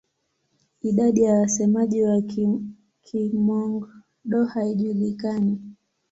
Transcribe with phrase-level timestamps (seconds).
[0.81, 2.21] Idadi ya wasemaji wa
[3.13, 5.59] Kihmong-Dô haijulikani.